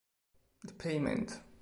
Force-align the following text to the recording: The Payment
The 0.63 0.73
Payment 0.73 1.39